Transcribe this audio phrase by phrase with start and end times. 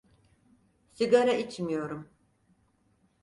[0.93, 2.09] Sigara içmiyorum.